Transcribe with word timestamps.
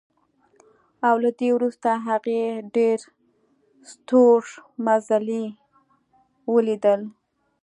او 1.07 1.15
له 1.23 1.31
دې 1.39 1.49
وروسته 1.57 1.89
هغې 2.07 2.41
ډېر 2.75 2.97
ستورمزلي 3.91 5.45
ولیدل 6.53 7.01